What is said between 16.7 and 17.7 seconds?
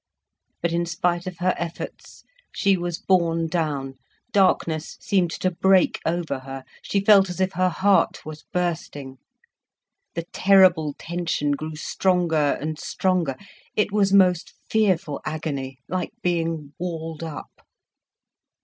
walled up.